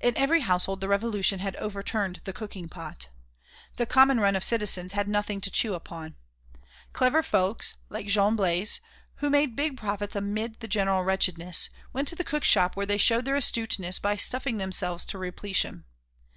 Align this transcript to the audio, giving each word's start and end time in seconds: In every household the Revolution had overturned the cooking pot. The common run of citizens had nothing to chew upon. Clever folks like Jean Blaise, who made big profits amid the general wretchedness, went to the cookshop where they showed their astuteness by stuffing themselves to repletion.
In 0.00 0.16
every 0.16 0.42
household 0.42 0.80
the 0.80 0.86
Revolution 0.86 1.40
had 1.40 1.56
overturned 1.56 2.20
the 2.22 2.32
cooking 2.32 2.68
pot. 2.68 3.08
The 3.78 3.84
common 3.84 4.20
run 4.20 4.36
of 4.36 4.44
citizens 4.44 4.92
had 4.92 5.08
nothing 5.08 5.40
to 5.40 5.50
chew 5.50 5.74
upon. 5.74 6.14
Clever 6.92 7.20
folks 7.20 7.74
like 7.88 8.06
Jean 8.06 8.36
Blaise, 8.36 8.80
who 9.16 9.28
made 9.28 9.56
big 9.56 9.76
profits 9.76 10.14
amid 10.14 10.60
the 10.60 10.68
general 10.68 11.02
wretchedness, 11.02 11.68
went 11.92 12.06
to 12.06 12.14
the 12.14 12.22
cookshop 12.22 12.76
where 12.76 12.86
they 12.86 12.96
showed 12.96 13.24
their 13.24 13.34
astuteness 13.34 13.98
by 13.98 14.14
stuffing 14.14 14.58
themselves 14.58 15.04
to 15.06 15.18
repletion. 15.18 15.84